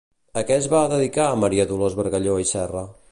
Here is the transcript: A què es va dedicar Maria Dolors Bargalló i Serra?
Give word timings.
A 0.39 0.43
què 0.51 0.55
es 0.61 0.69
va 0.71 0.79
dedicar 0.93 1.27
Maria 1.43 1.67
Dolors 1.73 1.99
Bargalló 2.03 2.39
i 2.45 2.49
Serra? 2.57 2.87